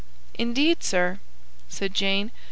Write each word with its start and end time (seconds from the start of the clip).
"Indeed, 0.33 0.81
sir," 0.81 1.19
said 1.69 1.93
Jane. 1.93 2.31